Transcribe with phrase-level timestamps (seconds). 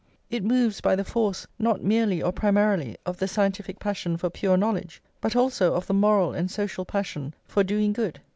[0.31, 4.57] It moves by the force, not merely or primarily of the scientific passion for pure
[4.57, 8.19] knowledge, but also of the moral and social passion for doing good.